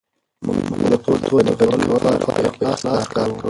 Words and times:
موږ 0.45 0.57
د 0.91 0.93
پښتو 1.05 1.35
د 1.45 1.49
غني 1.57 1.77
کولو 1.85 2.11
لپاره 2.17 2.47
په 2.55 2.63
اخلاص 2.73 3.03
کار 3.15 3.27
کوو. 3.29 3.37